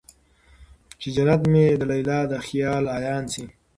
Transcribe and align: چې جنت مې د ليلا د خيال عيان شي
چې 1.01 1.07
جنت 1.15 1.41
مې 1.51 1.65
د 1.79 1.81
ليلا 1.91 2.19
د 2.31 2.33
خيال 2.45 2.83
عيان 2.95 3.23
شي 3.33 3.45